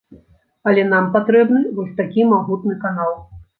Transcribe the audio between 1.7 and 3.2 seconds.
вось такі магутны канал.